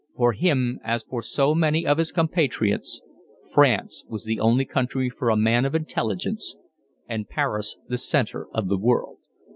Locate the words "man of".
5.37-5.75